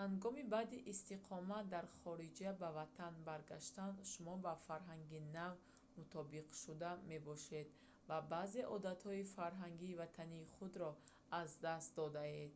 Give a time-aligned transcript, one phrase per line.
[0.00, 5.54] ҳангоми баъди истиқомат дар хориҷа ба ватан баргаштан шумо ба фарҳанги нав
[5.98, 7.68] мутобиқшуда мебошед
[8.08, 10.90] ва баъзе одатҳои фарҳанги ватании худро
[11.40, 12.54] аз даст додаед